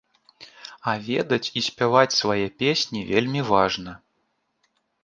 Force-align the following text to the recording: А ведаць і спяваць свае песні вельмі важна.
А 0.91 0.95
ведаць 1.09 1.51
і 1.61 1.63
спяваць 1.67 2.17
свае 2.23 2.47
песні 2.65 3.07
вельмі 3.15 3.41
важна. 3.55 3.93